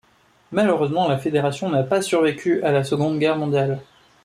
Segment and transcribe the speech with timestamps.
[0.51, 3.81] Malheureusement, la fédération n'a pas survécu à la Seconde Guerre mondiale.